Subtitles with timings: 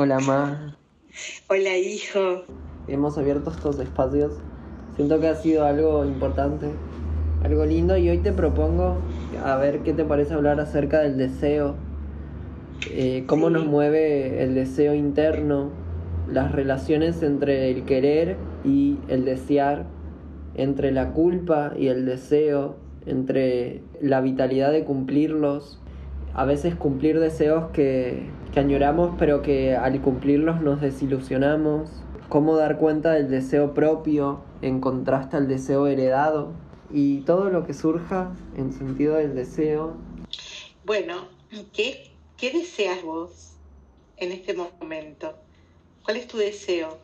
[0.00, 0.76] Hola, Ma.
[1.48, 2.44] Hola, hijo.
[2.86, 4.32] Hemos abierto estos espacios.
[4.94, 6.70] Siento que ha sido algo importante,
[7.42, 8.98] algo lindo y hoy te propongo
[9.44, 11.74] a ver qué te parece hablar acerca del deseo,
[12.90, 15.70] eh, cómo nos mueve el deseo interno,
[16.30, 19.86] las relaciones entre el querer y el desear,
[20.54, 25.80] entre la culpa y el deseo, entre la vitalidad de cumplirlos,
[26.34, 32.78] a veces cumplir deseos que, que añoramos pero que al cumplirlos nos desilusionamos, cómo dar
[32.78, 36.52] cuenta del deseo propio en contraste al deseo heredado
[36.90, 39.96] y todo lo que surja en sentido del deseo.
[40.84, 41.28] Bueno,
[41.72, 43.52] ¿qué, qué deseas vos
[44.16, 45.34] en este momento?
[46.04, 46.98] ¿Cuál es tu deseo?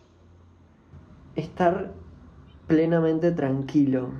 [1.37, 1.93] Estar
[2.67, 4.11] plenamente tranquilo.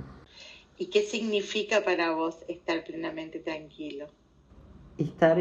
[0.77, 4.07] ¿Y qué significa para vos estar plenamente tranquilo?
[4.97, 5.37] Estar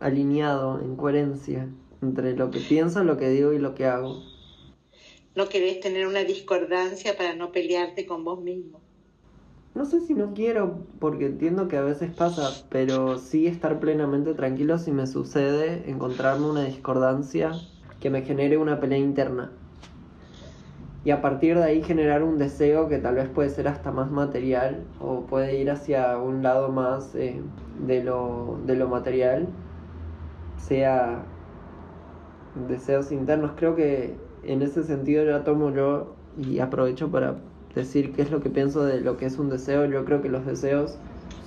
[0.00, 1.68] alineado, en coherencia
[2.02, 4.22] entre lo que pienso, lo que digo y lo que hago.
[5.34, 8.87] No querés tener una discordancia para no pelearte con vos mismo.
[9.78, 14.34] No sé si no quiero, porque entiendo que a veces pasa, pero sí estar plenamente
[14.34, 17.60] tranquilo si me sucede encontrarme una discordancia
[18.00, 19.52] que me genere una pelea interna.
[21.04, 24.10] Y a partir de ahí generar un deseo que tal vez puede ser hasta más
[24.10, 27.40] material o puede ir hacia un lado más eh,
[27.86, 29.46] de, lo, de lo material,
[30.56, 31.22] sea
[32.68, 33.52] deseos internos.
[33.56, 37.36] Creo que en ese sentido ya tomo yo y aprovecho para
[37.78, 39.86] decir qué es lo que pienso de lo que es un deseo.
[39.86, 40.98] Yo creo que los deseos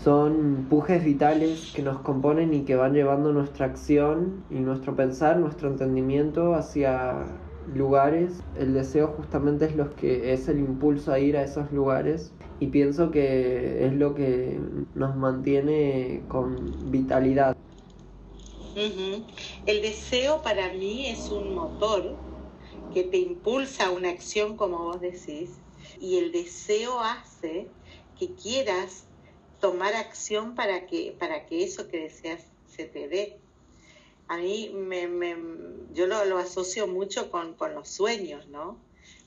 [0.04, 5.38] son pujes vitales que nos componen y que van llevando nuestra acción y nuestro pensar,
[5.38, 7.26] nuestro entendimiento hacia
[7.76, 8.42] lugares.
[8.60, 12.68] El deseo justamente es lo que es el impulso a ir a esos lugares y
[12.68, 14.60] pienso que es lo que
[14.96, 17.56] nos mantiene con vitalidad.
[19.66, 22.16] El deseo para mí es un motor
[22.94, 25.60] que te impulsa a una acción como vos decís
[26.00, 27.68] y el deseo hace
[28.18, 29.06] que quieras
[29.60, 33.38] tomar acción para que, para que eso que deseas se te dé.
[34.28, 35.36] A mí me, me
[35.94, 38.80] yo lo, lo, asocio mucho con, con los sueños, ¿no?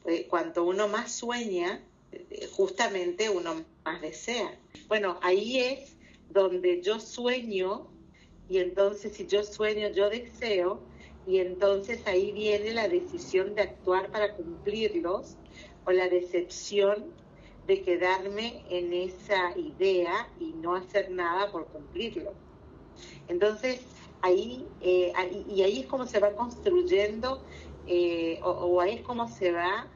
[0.02, 1.82] Porque cuanto uno más sueña,
[2.52, 4.58] justamente uno más desea.
[4.88, 5.96] Bueno, ahí es
[6.30, 7.88] donde yo sueño
[8.48, 10.80] y entonces si yo sueño, yo deseo
[11.26, 15.36] y entonces ahí viene la decisión de actuar para cumplirlos
[15.86, 17.12] o la decepción
[17.66, 22.32] de quedarme en esa idea y no hacer nada por cumplirlo.
[23.28, 23.80] Entonces,
[24.22, 25.12] ahí, eh,
[25.48, 27.42] y ahí es como se va construyendo,
[27.86, 29.86] eh, o, ahí es como se va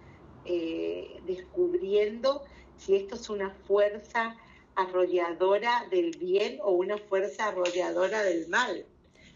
[0.44, 2.44] eh, descubriendo
[2.76, 4.36] si esto es una fuerza
[4.74, 8.86] arrolladora del bien o una fuerza arrolladora del mal.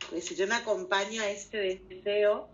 [0.00, 2.48] Porque si yo no acompaño a este deseo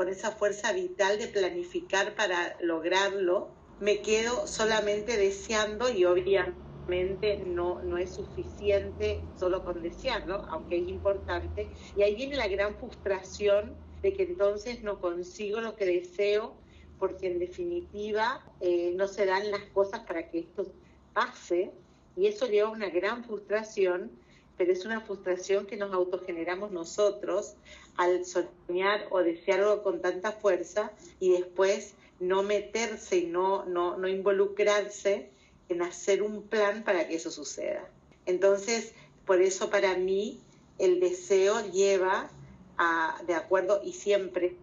[0.00, 3.50] con esa fuerza vital de planificar para lograrlo,
[3.80, 10.88] me quedo solamente deseando y obviamente no, no es suficiente solo con desearlo, aunque es
[10.88, 11.68] importante.
[11.94, 16.56] Y ahí viene la gran frustración de que entonces no consigo lo que deseo
[16.98, 20.72] porque en definitiva eh, no se dan las cosas para que esto
[21.12, 21.72] pase
[22.16, 24.10] y eso lleva a una gran frustración,
[24.56, 27.56] pero es una frustración que nos autogeneramos nosotros
[28.00, 33.98] al soñar o desear algo con tanta fuerza y después no meterse y no, no,
[33.98, 35.28] no involucrarse
[35.68, 37.86] en hacer un plan para que eso suceda.
[38.24, 38.94] Entonces,
[39.26, 40.40] por eso para mí
[40.78, 42.30] el deseo lleva
[42.78, 44.56] a, de acuerdo y siempre,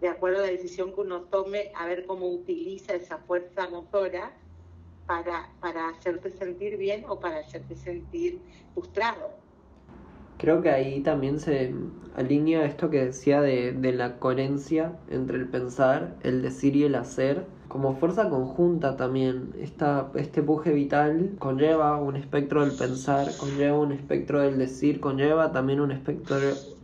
[0.00, 4.32] de acuerdo a la decisión que uno tome, a ver cómo utiliza esa fuerza motora
[5.06, 8.40] para, para hacerte sentir bien o para hacerte sentir
[8.72, 9.46] frustrado.
[10.38, 11.74] Creo que ahí también se
[12.16, 16.94] alinea esto que decía de, de la coherencia entre el pensar, el decir y el
[16.94, 17.46] hacer.
[17.68, 23.92] Como fuerza conjunta también, esta, este puje vital conlleva un espectro del pensar, conlleva un
[23.92, 26.38] espectro del decir, conlleva también un espectro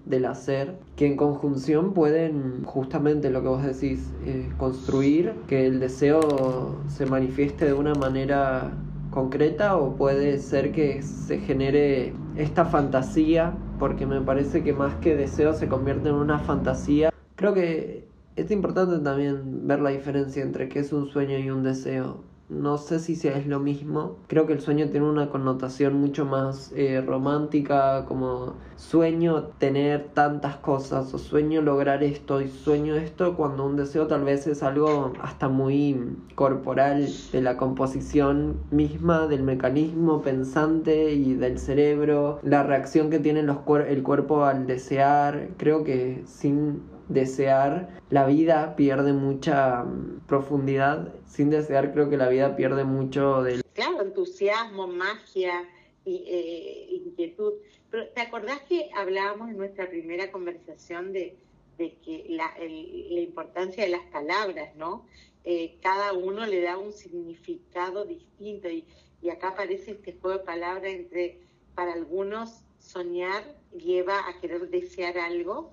[0.04, 5.80] del hacer, que en conjunción pueden justamente lo que vos decís, eh, construir que el
[5.80, 8.72] deseo se manifieste de una manera
[9.14, 15.14] concreta o puede ser que se genere esta fantasía, porque me parece que más que
[15.16, 17.10] deseo se convierte en una fantasía.
[17.36, 21.62] Creo que es importante también ver la diferencia entre qué es un sueño y un
[21.62, 22.33] deseo.
[22.48, 24.16] No sé si es lo mismo.
[24.26, 30.56] Creo que el sueño tiene una connotación mucho más eh, romántica, como sueño tener tantas
[30.56, 35.12] cosas o sueño lograr esto y sueño esto cuando un deseo tal vez es algo
[35.22, 43.10] hasta muy corporal de la composición misma, del mecanismo pensante y del cerebro, la reacción
[43.10, 43.58] que tiene los
[43.88, 45.48] el cuerpo al desear.
[45.56, 51.14] Creo que sin desear, la vida pierde mucha mm, profundidad.
[51.26, 53.62] Sin desear, creo que la vida pierde mucho del...
[53.74, 55.68] Claro, entusiasmo, magia,
[56.04, 57.54] y, eh, inquietud.
[57.90, 61.36] Pero ¿te acordás que hablábamos en nuestra primera conversación de,
[61.78, 65.06] de que la, la, importancia de las palabras, ¿no?
[65.44, 68.84] Eh, cada uno le da un significado distinto y,
[69.22, 71.40] y acá aparece este juego de palabras entre,
[71.74, 75.72] para algunos, soñar lleva a querer desear algo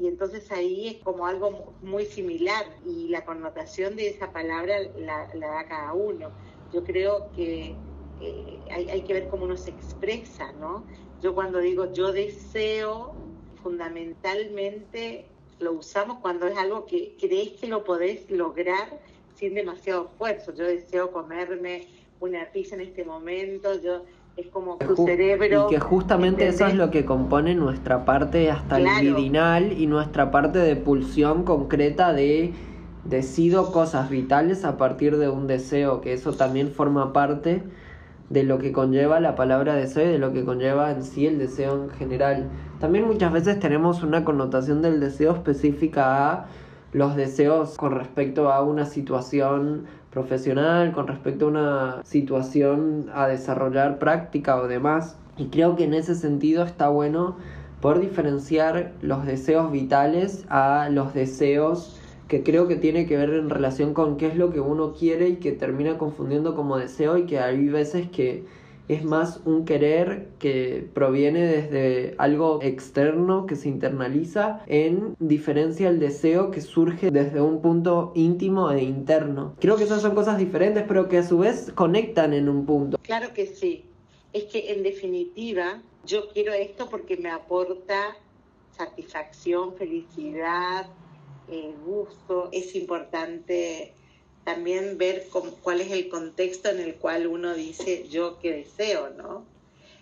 [0.00, 5.28] y entonces ahí es como algo muy similar y la connotación de esa palabra la,
[5.34, 6.30] da cada uno.
[6.72, 7.76] Yo creo que
[8.22, 10.86] eh, hay, que ver cómo uno se expresa, ¿no?
[11.20, 13.12] Yo cuando digo yo deseo,
[13.62, 15.26] fundamentalmente
[15.58, 19.00] lo usamos cuando es algo que crees que lo podés lograr
[19.34, 20.54] sin demasiado esfuerzo.
[20.54, 21.88] Yo deseo comerme
[22.20, 24.04] una pizza en este momento, yo
[24.36, 25.66] es como tu cerebro.
[25.68, 30.58] Y que justamente eso es lo que compone nuestra parte hasta libidinal y nuestra parte
[30.58, 32.52] de pulsión concreta de
[33.04, 37.62] decido cosas vitales a partir de un deseo, que eso también forma parte
[38.28, 41.38] de lo que conlleva la palabra deseo y de lo que conlleva en sí el
[41.38, 42.48] deseo en general.
[42.78, 46.46] También muchas veces tenemos una connotación del deseo específica a
[46.92, 53.98] los deseos con respecto a una situación profesional, con respecto a una situación a desarrollar
[53.98, 55.16] práctica o demás.
[55.36, 57.36] Y creo que en ese sentido está bueno
[57.80, 63.50] poder diferenciar los deseos vitales a los deseos que creo que tiene que ver en
[63.50, 67.26] relación con qué es lo que uno quiere y que termina confundiendo como deseo y
[67.26, 68.44] que hay veces que
[68.90, 76.00] es más un querer que proviene desde algo externo que se internaliza en diferencia al
[76.00, 79.54] deseo que surge desde un punto íntimo e interno.
[79.60, 82.98] Creo que esas son cosas diferentes pero que a su vez conectan en un punto.
[83.02, 83.84] Claro que sí.
[84.32, 88.16] Es que en definitiva yo quiero esto porque me aporta
[88.76, 90.86] satisfacción, felicidad,
[91.48, 92.48] eh, gusto.
[92.50, 93.94] Es importante
[94.54, 95.28] también ver
[95.62, 99.44] cuál es el contexto en el cual uno dice yo que deseo, ¿no?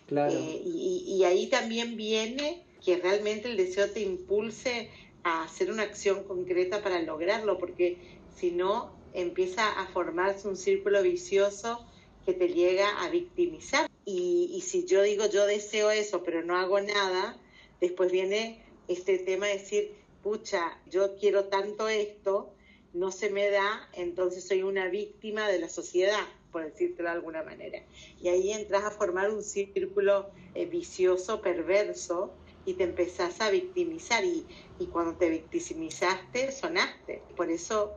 [0.06, 0.32] Claro.
[0.32, 4.88] Eh, y, y, ahí también viene que realmente el deseo te impulse
[5.22, 7.98] a hacer una acción concreta para lograrlo, porque
[8.34, 11.84] si no empieza a formarse un círculo vicioso
[12.24, 13.90] que te llega a victimizar.
[14.06, 17.36] Y, y si yo digo yo deseo eso, pero no hago nada,
[17.82, 19.92] después viene este tema de decir,
[20.22, 22.50] pucha, yo quiero tanto esto,
[22.94, 26.20] no se me da, entonces soy una víctima de la sociedad,
[26.50, 27.80] por decírtelo de alguna manera.
[28.20, 32.32] Y ahí entras a formar un círculo eh, vicioso, perverso,
[32.64, 34.24] y te empezás a victimizar.
[34.24, 34.46] Y,
[34.78, 37.22] y cuando te victimizaste, sonaste.
[37.36, 37.92] Por eso,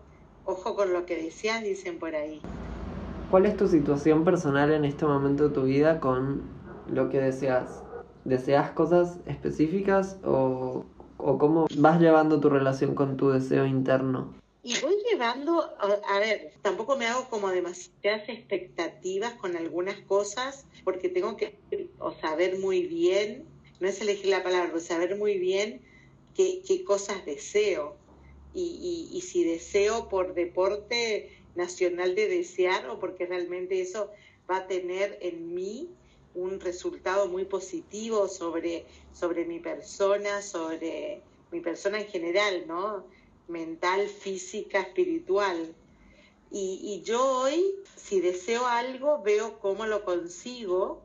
[0.46, 2.42] ojo con lo que decías, dicen por ahí.
[3.30, 6.44] ¿Cuál es tu situación personal en este momento de tu vida con
[6.88, 7.84] lo que deseas?
[8.26, 10.86] ¿Deseas cosas específicas o,
[11.18, 14.41] o cómo vas llevando tu relación con tu deseo interno?
[14.64, 21.10] Y voy llevando, a ver, tampoco me hago como demasiadas expectativas con algunas cosas, porque
[21.10, 21.58] tengo que
[21.98, 23.46] o saber muy bien,
[23.80, 25.82] no es elegir la palabra, pero saber muy bien
[26.36, 27.96] qué, qué cosas deseo.
[28.54, 34.12] Y, y, y si deseo por deporte nacional de desear o porque realmente eso
[34.50, 35.90] va a tener en mí
[36.36, 41.22] un resultado muy positivo sobre, sobre mi persona, sobre
[41.52, 43.06] mi persona en general, ¿no?
[43.52, 45.76] Mental, física, espiritual.
[46.50, 51.02] Y, yo hoy, si deseo algo, veo cómo lo consigo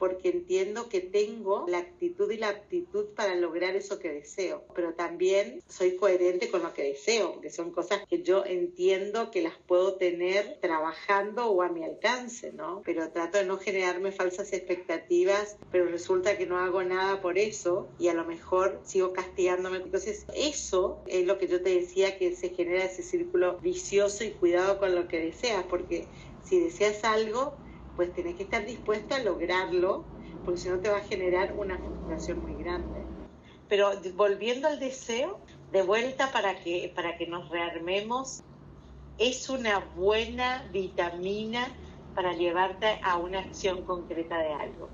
[0.00, 4.94] porque entiendo que tengo la actitud y la aptitud para lograr eso que deseo, pero
[4.94, 9.58] también soy coherente con lo que deseo, porque son cosas que yo entiendo que las
[9.66, 12.80] puedo tener trabajando o a mi alcance, ¿no?
[12.82, 17.92] Pero trato de no generarme falsas expectativas, pero resulta que no hago nada por eso
[17.98, 19.76] y a lo mejor sigo castigándome.
[19.76, 24.30] Entonces, eso es lo que yo te decía que se genera ese círculo vicioso y
[24.30, 26.08] cuidado con lo que deseas, porque
[26.40, 27.60] si deseas algo,
[28.00, 30.04] pues tienes que estar dispuesta a lograrlo,
[30.42, 33.04] porque si no te va a generar una frustración muy grande.
[33.68, 35.38] Pero volviendo al deseo,
[35.70, 38.42] de vuelta para que, para que nos rearmemos,
[39.18, 41.68] es una buena vitamina
[42.14, 44.88] para llevarte a una acción concreta de algo.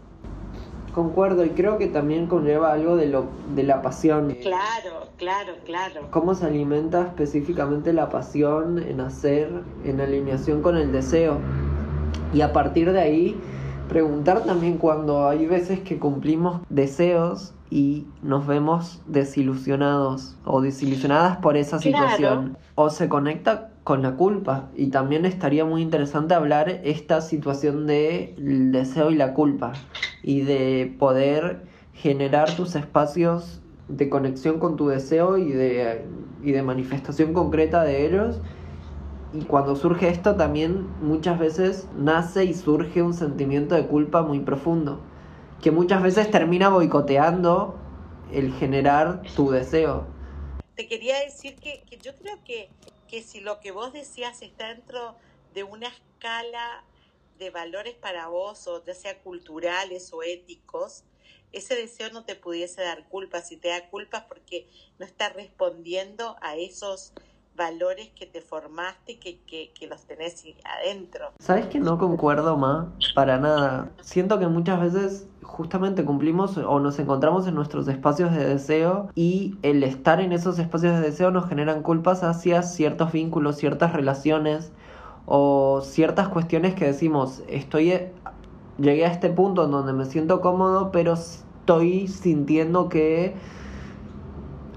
[0.92, 4.36] Concuerdo, y creo que también conlleva algo de, lo, de la pasión.
[4.42, 6.08] Claro, claro, claro.
[6.10, 9.48] ¿Cómo se alimenta específicamente la pasión en hacer
[9.84, 11.38] en alineación con el deseo?
[12.32, 13.40] Y a partir de ahí,
[13.88, 21.56] preguntar también cuando hay veces que cumplimos deseos y nos vemos desilusionados o desilusionadas por
[21.56, 22.56] esa situación.
[22.74, 24.68] O se conecta con la culpa.
[24.76, 29.72] Y también estaría muy interesante hablar esta situación del deseo y la culpa.
[30.22, 31.62] Y de poder
[31.94, 36.04] generar tus espacios de conexión con tu deseo y de,
[36.42, 38.40] y de manifestación concreta de ellos.
[39.36, 44.40] Y cuando surge esto también muchas veces nace y surge un sentimiento de culpa muy
[44.40, 44.98] profundo,
[45.62, 47.78] que muchas veces termina boicoteando
[48.32, 50.06] el generar tu deseo.
[50.74, 52.70] Te quería decir que, que yo creo que,
[53.08, 55.16] que si lo que vos decías está dentro
[55.52, 56.84] de una escala
[57.38, 61.04] de valores para vos, o ya sea culturales o éticos,
[61.52, 63.42] ese deseo no te pudiese dar culpa.
[63.42, 64.66] Si te da culpa porque
[64.98, 67.12] no estás respondiendo a esos
[67.56, 71.32] valores que te formaste que, que, que los tenés adentro.
[71.38, 72.86] ¿Sabes que no concuerdo más?
[73.14, 73.90] Para nada.
[74.02, 79.56] Siento que muchas veces justamente cumplimos o nos encontramos en nuestros espacios de deseo y
[79.62, 84.72] el estar en esos espacios de deseo nos generan culpas hacia ciertos vínculos, ciertas relaciones
[85.24, 88.10] o ciertas cuestiones que decimos, estoy
[88.78, 93.34] llegué a este punto en donde me siento cómodo, pero estoy sintiendo que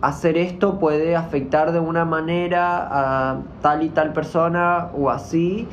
[0.01, 5.67] hacer esto puede afectar de una manera a tal y tal persona o así.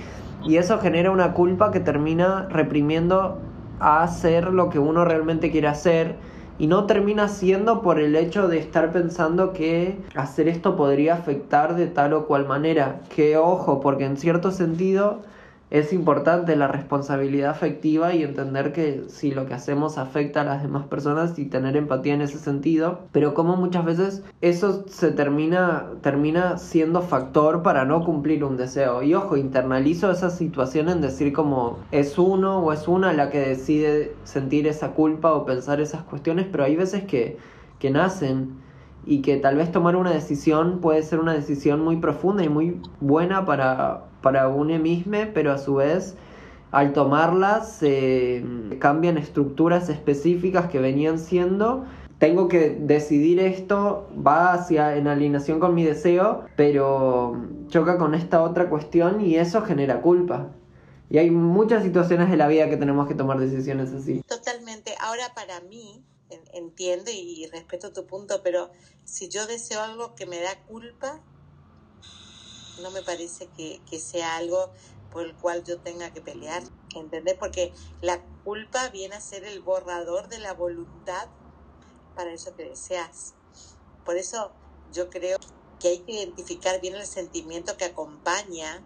[0.44, 3.38] Y eso genera una culpa que termina reprimiendo
[3.80, 6.16] a hacer lo que uno realmente quiere hacer.
[6.58, 11.76] Y no termina siendo por el hecho de estar pensando que hacer esto podría afectar
[11.76, 13.00] de tal o cual manera.
[13.14, 15.20] Que ojo, porque en cierto sentido
[15.70, 20.62] es importante la responsabilidad afectiva y entender que si lo que hacemos afecta a las
[20.62, 25.86] demás personas y tener empatía en ese sentido, pero como muchas veces eso se termina,
[26.02, 29.02] termina siendo factor para no cumplir un deseo.
[29.02, 33.40] Y ojo, internalizo esa situación en decir como es uno o es una la que
[33.40, 37.38] decide sentir esa culpa o pensar esas cuestiones, pero hay veces que,
[37.80, 38.64] que nacen
[39.04, 42.80] y que tal vez tomar una decisión puede ser una decisión muy profunda y muy
[43.00, 46.16] buena para, para uno mismo, pero a su vez
[46.72, 48.44] al tomarlas se
[48.80, 51.84] cambian estructuras específicas que venían siendo.
[52.18, 58.42] Tengo que decidir esto, va hacia en alineación con mi deseo, pero choca con esta
[58.42, 60.50] otra cuestión y eso genera culpa.
[61.08, 64.24] Y hay muchas situaciones de la vida que tenemos que tomar decisiones así.
[64.26, 64.92] Totalmente.
[64.98, 66.02] Ahora para mí,
[66.52, 68.70] entiendo y respeto tu punto, pero
[69.04, 71.20] si yo deseo algo que me da culpa,
[72.80, 74.70] no me parece que, sea algo
[75.10, 76.62] por el cual yo tenga que pelear,
[76.94, 77.36] ¿entendés?
[77.38, 81.28] Porque la culpa viene a ser el borrador de la voluntad
[82.14, 83.34] para eso que deseas.
[84.04, 84.52] Por eso
[84.92, 85.38] yo creo
[85.80, 88.82] que hay que identificar bien el sentimiento que acompaña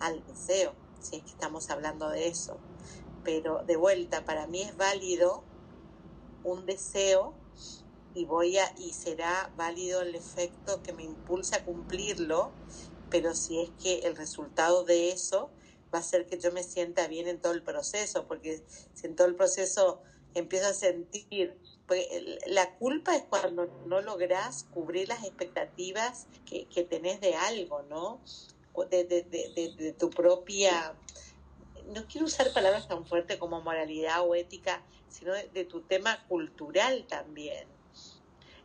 [0.00, 2.58] al deseo, si es que estamos hablando de eso.
[3.22, 5.44] Pero de vuelta, para mí es válido
[6.42, 7.34] un deseo
[8.14, 12.52] y voy a y será válido el efecto que me impulsa a cumplirlo,
[13.14, 15.48] pero si es que el resultado de eso
[15.94, 18.60] va a ser que yo me sienta bien en todo el proceso, porque
[18.92, 20.02] si en todo el proceso
[20.34, 21.56] empiezo a sentir
[21.86, 22.04] pues,
[22.46, 28.20] la culpa es cuando no logras cubrir las expectativas que, que tenés de algo, ¿no?
[28.90, 30.96] De, de, de, de, tu propia,
[31.94, 37.06] no quiero usar palabras tan fuertes como moralidad o ética, sino de, tu tema cultural
[37.06, 37.68] también.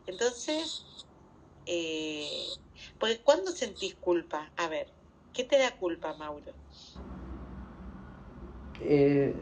[0.08, 0.84] Entonces,
[1.66, 2.48] eh,
[2.98, 4.50] porque ¿cuándo sentís culpa?
[4.56, 4.88] A ver,
[5.32, 6.52] ¿qué te da culpa, Mauro?
[8.80, 9.34] Eh,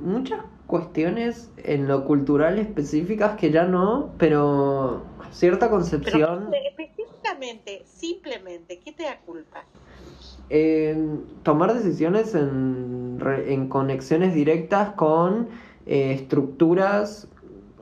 [0.00, 6.50] muchas cuestiones en lo cultural específicas que ya no, pero cierta concepción.
[6.52, 9.64] específicamente, simplemente, ¿qué te da culpa?
[11.42, 15.48] tomar decisiones en, en conexiones directas con
[15.86, 17.26] eh, estructuras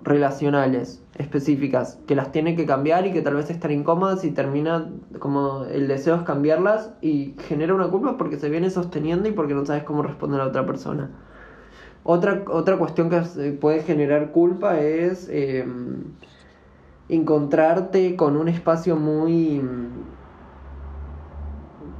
[0.02, 4.90] relacionales específicas que las tiene que cambiar y que tal vez están incómodas y termina
[5.18, 9.54] como el deseo es cambiarlas y genera una culpa porque se viene sosteniendo y porque
[9.54, 11.10] no sabes cómo responder a otra persona.
[12.02, 13.20] Otra, otra cuestión que
[13.52, 16.04] puede generar culpa es em,
[17.10, 19.62] encontrarte con un espacio muy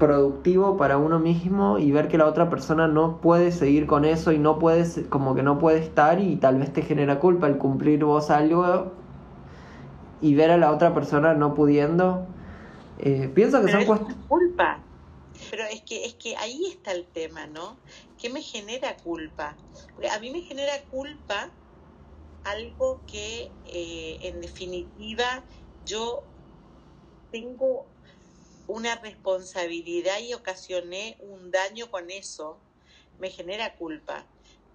[0.01, 4.33] productivo para uno mismo y ver que la otra persona no puede seguir con eso
[4.33, 7.59] y no puede, como que no puede estar y tal vez te genera culpa el
[7.59, 8.91] cumplir vos algo
[10.21, 12.27] y ver a la otra persona no pudiendo.
[12.99, 14.17] Eh, pienso que son cuestiones...
[14.27, 14.81] culpa.
[15.51, 17.77] Pero es que, es que ahí está el tema, ¿no?
[18.19, 19.57] ¿Qué me genera culpa?
[20.11, 21.51] a mí me genera culpa
[22.45, 25.45] algo que eh, en definitiva
[25.85, 26.25] yo
[27.31, 27.90] tengo
[28.71, 32.59] una responsabilidad y ocasioné un daño con eso,
[33.19, 34.27] me genera culpa,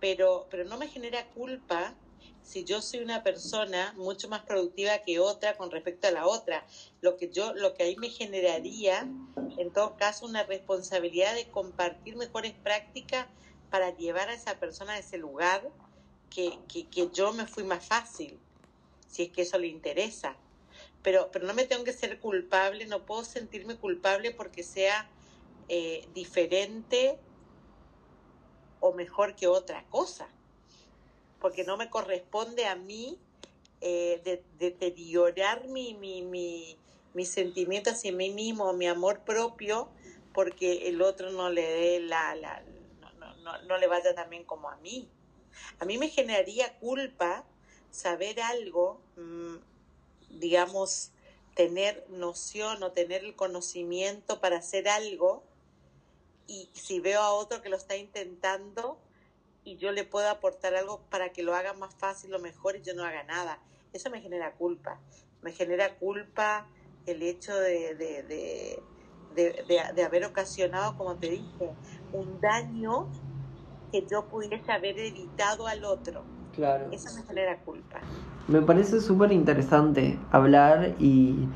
[0.01, 1.95] pero, pero no me genera culpa
[2.43, 6.65] si yo soy una persona mucho más productiva que otra con respecto a la otra.
[7.01, 9.07] Lo que yo, lo que ahí me generaría,
[9.57, 13.27] en todo caso, una responsabilidad de compartir mejores prácticas
[13.71, 15.71] para llevar a esa persona a ese lugar
[16.29, 18.37] que, que, yo me fui más fácil,
[19.07, 20.35] si es que eso le interesa.
[21.05, 25.09] Pero, pero no me tengo que ser culpable, no puedo sentirme culpable porque sea
[25.69, 27.17] eh, diferente
[28.81, 30.27] o mejor que otra cosa
[31.45, 33.19] porque no me corresponde a mí
[33.79, 36.75] eh, deteriorar mi, mi, mi,
[37.13, 39.89] mi sentimiento hacia mí mismo, mi amor propio,
[40.33, 42.63] porque el otro no le dé la, la
[43.19, 45.07] no, no, no, le vaya también como a mí.
[45.79, 47.45] A mí me generaría culpa
[47.91, 49.57] saber algo, mm,
[50.39, 51.11] digamos,
[51.55, 55.43] tener noción o tener el conocimiento para hacer algo
[56.47, 58.99] y si veo a otro que lo está intentando,
[59.65, 62.81] y yo le puedo aportar algo para que lo haga más fácil o mejor y
[62.81, 63.59] yo no haga nada.
[63.91, 65.01] Eso me genera culpa.
[65.41, 66.69] Me genera culpa
[67.07, 68.23] el hecho de, de,
[69.33, 71.71] de, de haber ocasionado, como te dije,
[72.13, 73.09] un daño
[73.91, 76.23] que yo pudiese haber evitado al otro.
[76.55, 76.85] Claro.
[76.91, 78.00] Eso me genera culpa.
[78.47, 81.47] Me parece súper interesante hablar y,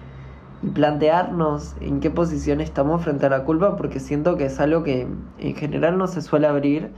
[0.61, 4.83] y, plantearnos en qué posición estamos frente a la culpa, porque siento que es algo
[4.83, 6.89] que en general no se suele abrir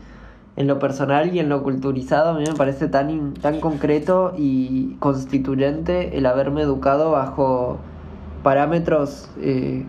[0.55, 4.95] en lo personal y en lo culturizado a mí me parece tan, tan concreto y
[4.99, 7.79] constituyente el haberme educado bajo
[8.43, 9.85] parámetros eh,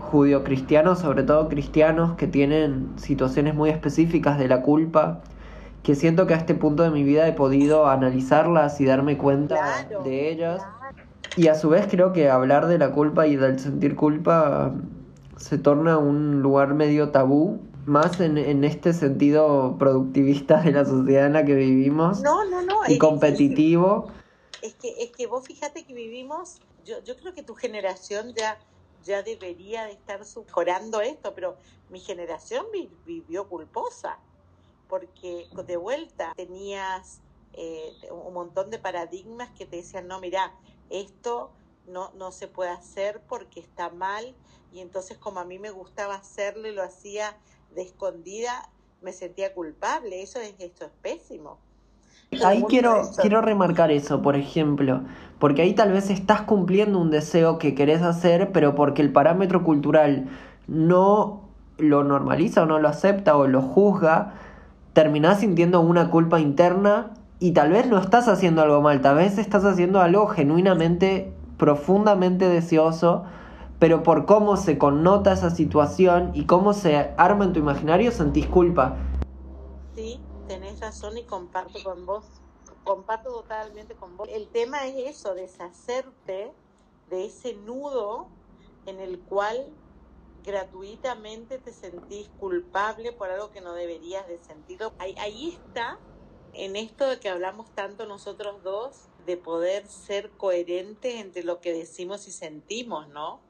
[0.00, 5.20] judio-cristianos, sobre todo cristianos, que tienen situaciones muy específicas de la culpa,
[5.84, 9.86] que siento que a este punto de mi vida he podido analizarlas y darme cuenta
[10.02, 10.62] de ellas.
[11.36, 14.72] Y a su vez creo que hablar de la culpa y del sentir culpa
[15.36, 21.26] se torna un lugar medio tabú más en, en, este sentido productivista de la sociedad
[21.26, 24.06] en la que vivimos no, no, no, y competitivo.
[24.62, 28.58] Es que, es que vos fíjate que vivimos, yo, yo creo que tu generación ya,
[29.04, 31.56] ya debería de estar mejorando esto, pero
[31.90, 32.64] mi generación
[33.04, 34.18] vivió culposa,
[34.88, 37.20] porque de vuelta tenías
[37.52, 40.52] eh, un montón de paradigmas que te decían, no, mira,
[40.90, 41.50] esto
[41.86, 44.34] no, no se puede hacer porque está mal,
[44.72, 47.36] y entonces como a mí me gustaba hacerlo y lo hacía
[47.74, 48.70] de escondida
[49.04, 50.22] me sentía culpable.
[50.22, 51.58] Eso es, esto es pésimo.
[52.44, 55.02] Ahí quiero, quiero remarcar eso, por ejemplo,
[55.38, 59.62] porque ahí tal vez estás cumpliendo un deseo que querés hacer, pero porque el parámetro
[59.62, 60.28] cultural
[60.66, 61.42] no
[61.78, 64.34] lo normaliza o no lo acepta o lo juzga,
[64.94, 69.36] terminás sintiendo una culpa interna y tal vez no estás haciendo algo mal, tal vez
[69.36, 73.24] estás haciendo algo genuinamente, profundamente deseoso
[73.78, 78.46] pero por cómo se connota esa situación y cómo se arma en tu imaginario, sentís
[78.46, 78.96] culpa.
[79.94, 82.24] Sí, tenés razón y comparto con vos,
[82.84, 84.28] comparto totalmente con vos.
[84.32, 86.52] El tema es eso, deshacerte
[87.10, 88.28] de ese nudo
[88.86, 89.66] en el cual
[90.44, 94.78] gratuitamente te sentís culpable por algo que no deberías de sentir.
[94.98, 95.98] Ahí, ahí está,
[96.52, 101.72] en esto de que hablamos tanto nosotros dos, de poder ser coherentes entre lo que
[101.72, 103.40] decimos y sentimos, ¿no?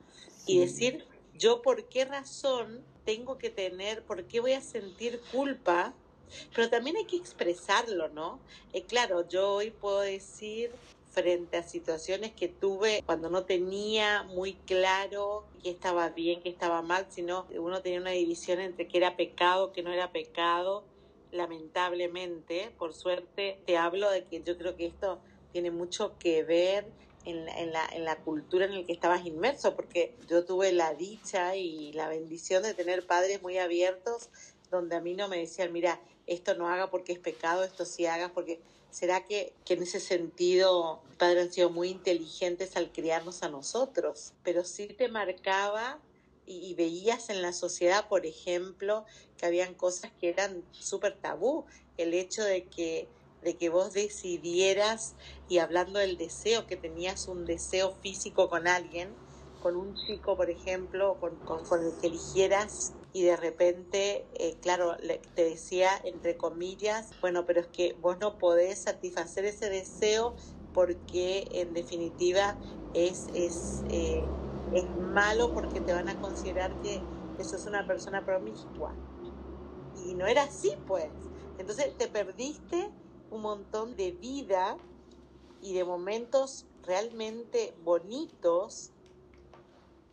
[0.46, 5.94] y decir, yo por qué razón tengo que tener, por qué voy a sentir culpa,
[6.54, 8.40] pero también hay que expresarlo, ¿no?
[8.72, 10.72] Eh, claro, yo hoy puedo decir
[11.14, 16.83] frente a situaciones que tuve cuando no tenía muy claro qué estaba bien, qué estaba
[16.83, 20.85] mal, sino uno tenía una división entre qué era pecado, qué no era pecado.
[21.31, 25.20] Lamentablemente, por suerte, te hablo de que yo creo que esto
[25.53, 26.85] tiene mucho que ver
[27.24, 30.94] en, en, la, en la cultura en la que estabas inmerso, porque yo tuve la
[30.94, 34.29] dicha y la bendición de tener padres muy abiertos,
[34.70, 38.07] donde a mí no me decían, mira, esto no haga porque es pecado, esto sí
[38.07, 38.61] haga porque...
[38.94, 44.35] ¿Será que, que en ese sentido padres han sido muy inteligentes al criarnos a nosotros?
[44.44, 45.98] Pero sí te marcaba
[46.46, 49.04] y, veías en la sociedad, por ejemplo,
[49.37, 51.64] que habían cosas que eran súper tabú.
[51.96, 53.09] El hecho de que
[53.42, 55.16] de que vos decidieras
[55.48, 59.12] y hablando del deseo, que tenías un deseo físico con alguien,
[59.61, 64.96] con un chico, por ejemplo, con, con, el que eligieras y de repente, eh, claro,
[65.35, 70.35] te decía entre comillas, bueno, pero es que vos no podés satisfacer ese deseo
[70.72, 72.59] porque en definitiva
[72.92, 74.35] es, es, eh,
[74.72, 77.07] es malo porque te van a considerar que
[77.38, 78.98] eso es una persona promiscua.
[79.94, 81.12] Y no era así, pues.
[81.57, 82.90] Entonces te perdiste
[83.31, 84.77] un montón de vida
[85.61, 88.93] y de momentos realmente bonitos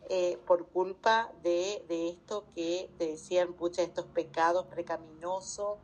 [0.08, 5.78] eh, por culpa de, de, esto que te decían, pucha, estos pecados precaminosos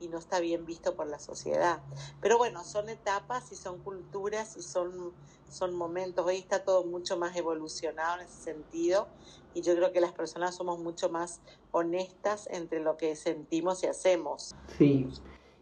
[0.00, 1.82] y no está bien visto por la sociedad.
[2.20, 5.12] Pero bueno, son etapas y son culturas y son,
[5.48, 6.26] son momentos.
[6.26, 9.08] Hoy está todo mucho más evolucionado en ese sentido
[9.54, 13.86] y yo creo que las personas somos mucho más honestas entre lo que sentimos y
[13.86, 14.54] hacemos.
[14.78, 15.08] Sí.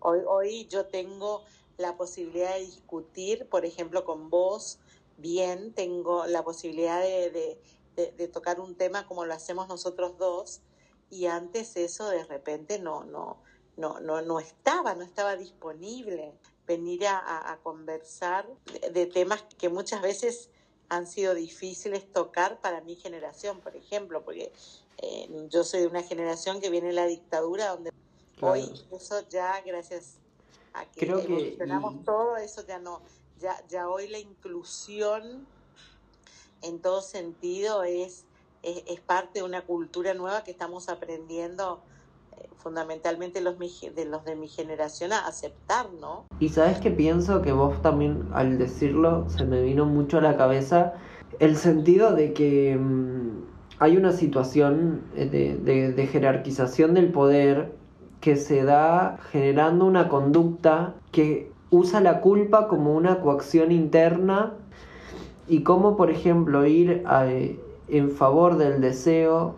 [0.01, 1.45] Hoy, hoy yo tengo
[1.77, 4.79] la posibilidad de discutir, por ejemplo, con vos,
[5.17, 7.61] bien, tengo la posibilidad de, de,
[7.97, 10.61] de tocar un tema como lo hacemos nosotros dos
[11.13, 13.37] y antes eso de repente no, no,
[13.77, 16.33] no, no, no estaba, no estaba disponible.
[16.67, 18.49] Venir a, conversar
[18.93, 20.49] de, temas que muchas veces
[20.89, 24.53] han sido difíciles tocar para mi generación, por ejemplo, porque
[24.99, 27.93] eh, yo soy de una generación que viene la dictadura, donde
[28.41, 30.19] hoy eso ya, gracias
[30.73, 33.03] a que Creo evolucionamos todo, eso ya no,
[33.39, 35.47] ya, ya hoy la inclusión
[36.63, 38.25] en todo sentido es,
[38.63, 41.83] es, parte de una cultura nueva que estamos aprendiendo
[42.59, 46.27] fundamentalmente los de los de mi generación a aceptar, ¿no?
[46.39, 50.37] Y sabes que pienso que vos también al decirlo se me vino mucho a la
[50.37, 50.95] cabeza
[51.41, 53.45] el sentido de que mm,
[53.81, 57.73] hay una situación de, de, de jerarquización del poder
[58.21, 64.55] que se da generando una conducta que usa la culpa como una coacción interna
[65.53, 69.55] y como por ejemplo ir a, en favor del deseo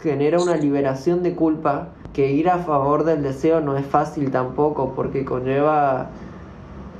[0.00, 4.94] genera una liberación de culpa que ir a favor del deseo no es fácil tampoco
[4.94, 6.12] porque conlleva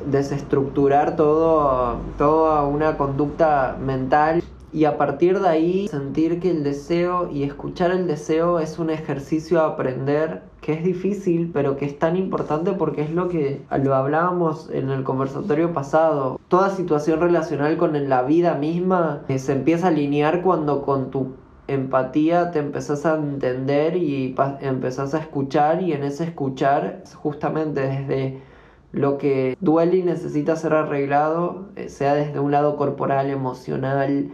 [0.04, 4.42] desestructurar todo, toda una conducta mental
[4.74, 8.90] y a partir de ahí sentir que el deseo y escuchar el deseo es un
[8.90, 13.62] ejercicio a aprender que es difícil pero que es tan importante porque es lo que
[13.82, 16.40] lo hablábamos en el conversatorio pasado.
[16.48, 21.36] Toda situación relacional con la vida misma eh, se empieza a alinear cuando con tu
[21.68, 28.42] empatía te empezás a entender y empezás a escuchar y en ese escuchar justamente desde
[28.90, 34.30] lo que duele y necesita ser arreglado, eh, sea desde un lado corporal, emocional,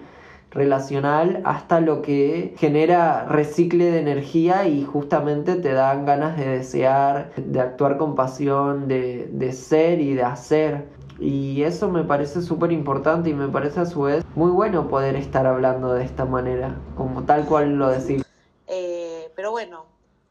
[0.51, 7.33] relacional, hasta lo que genera recicle de energía y justamente te dan ganas de desear,
[7.37, 10.89] de actuar con pasión, de, de ser y de hacer.
[11.21, 15.17] Y eso me parece súper importante y me parece a su vez muy bueno poder
[15.17, 18.25] estar hablando de esta manera, como tal cual lo decís.
[18.67, 19.85] Eh, pero bueno,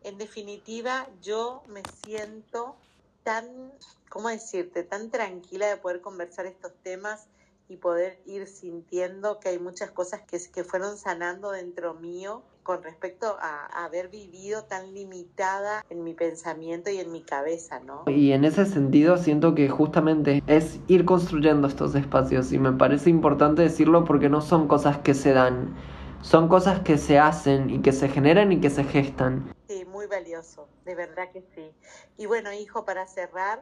[0.03, 2.75] en definitiva yo me siento
[3.23, 3.45] tan,
[4.09, 7.27] ¿cómo decirte?, tan tranquila de poder conversar estos temas
[7.69, 12.83] y poder ir sintiendo que hay muchas cosas que, que fueron sanando dentro mío con
[12.83, 18.03] respecto a, haber vivido tan limitada en mi pensamiento y en mi cabeza, ¿no?
[18.07, 23.09] Y en ese sentido siento que justamente es ir construyendo estos espacios y me parece
[23.09, 25.75] importante decirlo porque no son cosas que se dan,
[26.21, 29.51] son cosas que se hacen y que se generan y que se gestan.
[29.67, 31.71] Sí, muy valioso, de verdad que sí.
[32.17, 33.61] Y bueno, hijo, para cerrar,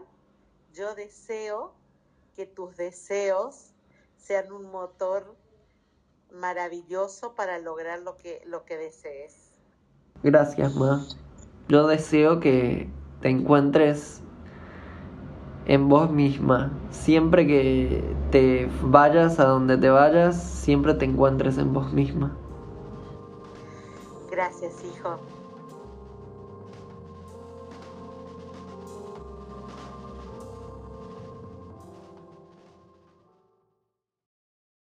[0.74, 1.74] yo deseo
[2.36, 3.74] que tus deseos
[4.28, 5.36] sean un motor
[6.34, 9.54] maravilloso para lograr lo que, lo que desees.
[10.22, 11.06] Gracias, Ma.
[11.70, 12.90] Yo deseo que
[13.22, 14.22] te encuentres
[15.66, 16.72] en vos misma.
[16.92, 22.36] Siempre que te vayas a donde te vayas, siempre te encuentres en vos misma.
[24.30, 25.18] Gracias, hijo.